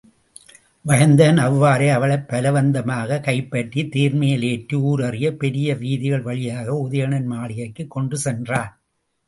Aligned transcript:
வயந்தகன் 0.85 1.37
அவ்வாறே 1.37 1.89
அவளைப் 1.89 2.25
பலவந்தமாகக் 2.27 3.23
கைப்பற்றித் 3.23 3.95
தேர்மேலேற்றி 3.95 4.79
ஊரறிய 4.89 5.31
பெரிய 5.35 5.75
வீதிகள் 5.75 6.21
வழியாக 6.21 6.89
உதயணன் 6.89 7.25
மாளிகைக்குக் 7.25 7.91
கொண்டு 7.91 8.17
சென்றான். 8.17 8.71